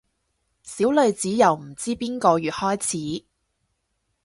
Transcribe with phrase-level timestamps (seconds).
[0.63, 3.25] 小女子由唔知邊個月開始